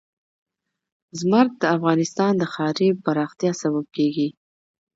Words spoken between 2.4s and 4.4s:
ښاري پراختیا سبب کېږي.